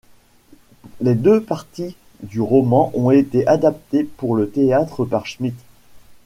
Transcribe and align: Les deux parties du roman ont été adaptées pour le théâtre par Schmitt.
Les 1.01 1.13
deux 1.13 1.43
parties 1.43 1.95
du 2.23 2.41
roman 2.41 2.89
ont 2.95 3.11
été 3.11 3.45
adaptées 3.45 4.03
pour 4.03 4.35
le 4.35 4.49
théâtre 4.49 5.05
par 5.05 5.27
Schmitt. 5.27 5.53